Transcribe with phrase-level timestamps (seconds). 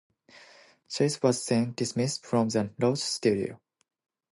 [0.89, 3.61] Chase was then dismissed from the Roach studio.